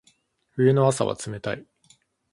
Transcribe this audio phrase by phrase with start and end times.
[0.55, 1.63] 冬の朝は冷たい。